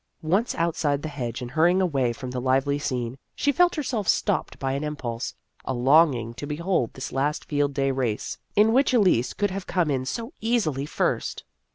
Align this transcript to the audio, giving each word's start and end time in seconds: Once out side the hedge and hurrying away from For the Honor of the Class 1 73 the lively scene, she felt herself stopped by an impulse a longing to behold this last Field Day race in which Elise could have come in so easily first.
Once 0.23 0.55
out 0.55 0.75
side 0.75 1.03
the 1.03 1.07
hedge 1.07 1.43
and 1.43 1.51
hurrying 1.51 1.79
away 1.79 2.11
from 2.11 2.31
For 2.31 2.39
the 2.39 2.41
Honor 2.47 2.57
of 2.57 2.65
the 2.65 2.71
Class 2.71 2.89
1 2.91 2.97
73 2.97 2.97
the 2.97 3.01
lively 3.03 3.13
scene, 3.15 3.19
she 3.35 3.51
felt 3.51 3.75
herself 3.75 4.07
stopped 4.07 4.57
by 4.57 4.71
an 4.71 4.83
impulse 4.83 5.35
a 5.63 5.75
longing 5.75 6.33
to 6.33 6.47
behold 6.47 6.91
this 6.95 7.11
last 7.11 7.45
Field 7.45 7.75
Day 7.75 7.91
race 7.91 8.39
in 8.55 8.73
which 8.73 8.95
Elise 8.95 9.33
could 9.33 9.51
have 9.51 9.67
come 9.67 9.91
in 9.91 10.07
so 10.07 10.33
easily 10.41 10.87
first. 10.87 11.43